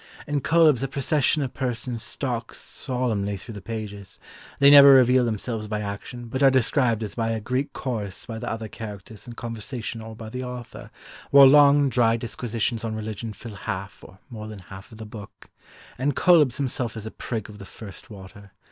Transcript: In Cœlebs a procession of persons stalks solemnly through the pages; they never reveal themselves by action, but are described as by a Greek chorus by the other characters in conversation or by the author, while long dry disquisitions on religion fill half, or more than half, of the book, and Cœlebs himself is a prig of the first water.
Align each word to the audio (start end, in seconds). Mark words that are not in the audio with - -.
In 0.25 0.41
Cœlebs 0.41 0.81
a 0.81 0.87
procession 0.87 1.43
of 1.43 1.53
persons 1.53 2.01
stalks 2.01 2.57
solemnly 2.59 3.37
through 3.37 3.53
the 3.53 3.61
pages; 3.61 4.19
they 4.57 4.71
never 4.71 4.91
reveal 4.93 5.23
themselves 5.23 5.67
by 5.67 5.81
action, 5.81 6.25
but 6.25 6.41
are 6.41 6.49
described 6.49 7.03
as 7.03 7.13
by 7.13 7.29
a 7.29 7.39
Greek 7.39 7.71
chorus 7.71 8.25
by 8.25 8.39
the 8.39 8.49
other 8.51 8.67
characters 8.67 9.27
in 9.27 9.33
conversation 9.33 10.01
or 10.01 10.15
by 10.15 10.29
the 10.31 10.43
author, 10.43 10.89
while 11.29 11.45
long 11.45 11.87
dry 11.87 12.17
disquisitions 12.17 12.83
on 12.83 12.95
religion 12.95 13.31
fill 13.31 13.53
half, 13.53 14.03
or 14.03 14.17
more 14.31 14.47
than 14.47 14.57
half, 14.73 14.91
of 14.91 14.97
the 14.97 15.05
book, 15.05 15.51
and 15.99 16.15
Cœlebs 16.15 16.55
himself 16.55 16.97
is 16.97 17.05
a 17.05 17.11
prig 17.11 17.47
of 17.47 17.59
the 17.59 17.63
first 17.65 18.09
water. 18.09 18.53